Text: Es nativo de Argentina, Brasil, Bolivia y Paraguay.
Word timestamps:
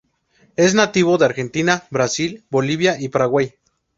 Es 0.55 0.73
nativo 0.73 1.19
de 1.19 1.25
Argentina, 1.25 1.83
Brasil, 1.91 2.43
Bolivia 2.49 2.99
y 2.99 3.09
Paraguay. 3.09 3.53